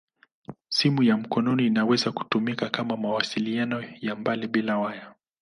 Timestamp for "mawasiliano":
2.97-3.83